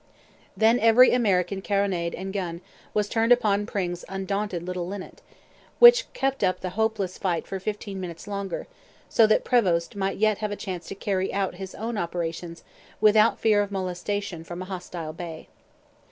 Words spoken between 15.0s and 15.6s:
bay.